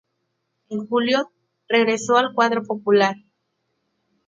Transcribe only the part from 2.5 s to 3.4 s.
popular.